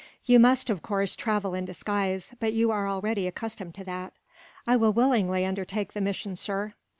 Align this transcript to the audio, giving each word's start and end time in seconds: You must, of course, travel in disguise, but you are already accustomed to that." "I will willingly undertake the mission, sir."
You 0.25 0.39
must, 0.39 0.71
of 0.71 0.81
course, 0.81 1.15
travel 1.15 1.53
in 1.53 1.63
disguise, 1.65 2.33
but 2.39 2.53
you 2.53 2.71
are 2.71 2.89
already 2.89 3.27
accustomed 3.27 3.75
to 3.75 3.83
that." 3.83 4.13
"I 4.65 4.75
will 4.75 4.93
willingly 4.93 5.45
undertake 5.45 5.93
the 5.93 6.01
mission, 6.01 6.35
sir." 6.35 6.73